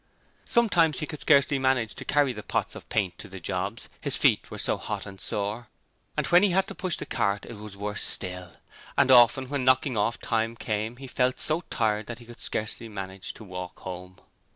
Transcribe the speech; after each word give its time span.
Sometimes 0.47 0.97
he 0.99 1.05
could 1.05 1.19
scarcely 1.19 1.59
manage 1.59 1.93
to 1.93 2.03
carry 2.03 2.33
the 2.33 2.41
pots 2.41 2.73
of 2.73 2.89
paint 2.89 3.19
to 3.19 3.27
the 3.27 3.39
jobs; 3.39 3.87
his 4.01 4.17
feet 4.17 4.49
were 4.49 4.57
so 4.57 4.75
hot 4.77 5.05
and 5.05 5.21
sore. 5.21 5.67
When 6.29 6.41
he 6.41 6.49
had 6.49 6.65
to 6.69 6.73
push 6.73 6.97
the 6.97 7.05
cart 7.05 7.45
it 7.45 7.53
was 7.53 7.77
worse 7.77 8.01
still, 8.01 8.53
and 8.97 9.11
often 9.11 9.47
when 9.49 9.63
knocking 9.63 9.97
off 9.97 10.19
time 10.19 10.55
came 10.55 10.97
he 10.97 11.05
felt 11.05 11.39
so 11.39 11.61
tired 11.69 12.07
that 12.07 12.17
he 12.17 12.25
could 12.25 12.39
scarcely 12.39 12.89
manage 12.89 13.35
to 13.35 13.43
walk 13.43 13.81
home. 13.81 14.17